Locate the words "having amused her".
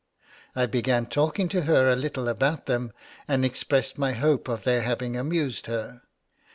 4.81-6.01